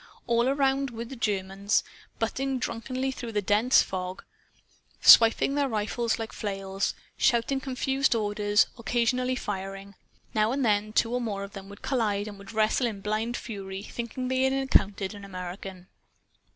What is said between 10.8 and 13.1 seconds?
two or more of them would collide and would wrestle in